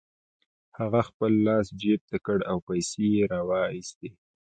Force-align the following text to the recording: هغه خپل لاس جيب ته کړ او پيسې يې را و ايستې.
هغه 0.79 0.99
خپل 1.09 1.31
لاس 1.47 1.67
جيب 1.81 2.01
ته 2.09 2.17
کړ 2.25 2.37
او 2.51 2.57
پيسې 2.67 3.05
يې 3.15 3.23
را 3.31 3.41
و 3.47 3.49
ايستې. 3.73 4.09